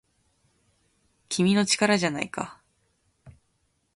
[1.29, 1.63] 「君の！
[1.63, 2.59] 力じゃないか!!」